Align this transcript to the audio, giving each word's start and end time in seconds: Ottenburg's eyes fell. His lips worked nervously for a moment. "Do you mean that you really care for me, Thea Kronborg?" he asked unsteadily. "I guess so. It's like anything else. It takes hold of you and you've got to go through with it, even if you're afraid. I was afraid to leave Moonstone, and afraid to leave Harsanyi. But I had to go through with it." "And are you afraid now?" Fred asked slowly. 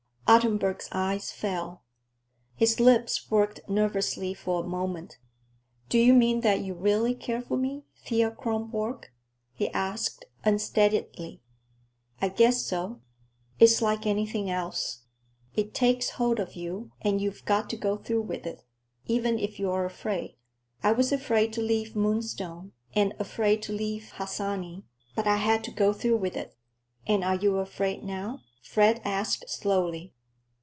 Ottenburg's 0.27 0.87
eyes 0.93 1.29
fell. 1.29 1.83
His 2.55 2.79
lips 2.79 3.29
worked 3.29 3.59
nervously 3.67 4.33
for 4.33 4.63
a 4.63 4.65
moment. 4.65 5.17
"Do 5.89 5.97
you 5.99 6.13
mean 6.13 6.39
that 6.39 6.61
you 6.61 6.73
really 6.73 7.13
care 7.13 7.41
for 7.41 7.57
me, 7.57 7.83
Thea 8.05 8.31
Kronborg?" 8.31 9.07
he 9.53 9.69
asked 9.71 10.23
unsteadily. 10.45 11.41
"I 12.21 12.29
guess 12.29 12.63
so. 12.65 13.01
It's 13.59 13.81
like 13.81 14.05
anything 14.07 14.49
else. 14.49 15.01
It 15.53 15.73
takes 15.73 16.11
hold 16.11 16.39
of 16.39 16.55
you 16.55 16.93
and 17.01 17.19
you've 17.19 17.43
got 17.43 17.69
to 17.71 17.75
go 17.75 17.97
through 17.97 18.21
with 18.21 18.45
it, 18.45 18.63
even 19.07 19.37
if 19.37 19.59
you're 19.59 19.83
afraid. 19.83 20.37
I 20.81 20.93
was 20.93 21.11
afraid 21.11 21.51
to 21.55 21.61
leave 21.61 21.93
Moonstone, 21.93 22.71
and 22.95 23.13
afraid 23.19 23.61
to 23.63 23.73
leave 23.73 24.11
Harsanyi. 24.11 24.83
But 25.13 25.27
I 25.27 25.35
had 25.35 25.61
to 25.65 25.71
go 25.71 25.91
through 25.91 26.15
with 26.19 26.37
it." 26.37 26.55
"And 27.05 27.21
are 27.25 27.35
you 27.35 27.57
afraid 27.57 28.05
now?" 28.05 28.43
Fred 28.61 29.01
asked 29.03 29.49
slowly. 29.49 30.13